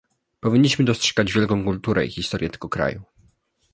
Powinniśmy 0.39 0.85
dostrzegać 0.85 1.33
wielką 1.33 1.63
kulturę 1.63 2.05
i 2.05 2.11
historię 2.11 2.49
tego 2.49 2.69
kraju 2.69 3.03